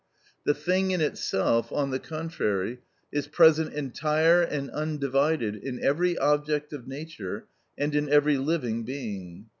[0.45, 2.79] The thing in itself, on the contrary,
[3.11, 7.45] is present entire and undivided in every object of nature
[7.77, 9.45] and in every living being.